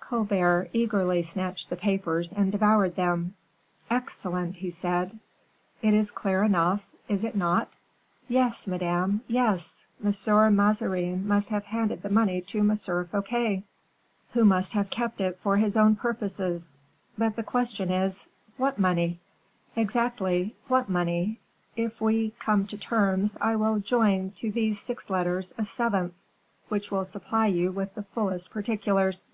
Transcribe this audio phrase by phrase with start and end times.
[0.00, 3.32] Colbert eagerly snatched the papers and devoured them.
[3.88, 5.18] "Excellent!" he said.
[5.80, 7.70] "It is clear enough, is it not?"
[8.28, 10.54] "Yes, madame, yes; M.
[10.54, 12.76] Mazarin must have handed the money to M.
[12.76, 13.62] Fouquet,
[14.34, 16.76] who must have kept it for his own purposes;
[17.16, 18.26] but the question is,
[18.58, 19.18] what money?"
[19.74, 21.40] "Exactly, what money;
[21.76, 26.12] if we come to terms I will join to these six letters a seventh,
[26.68, 29.30] which will supply you with the fullest particulars."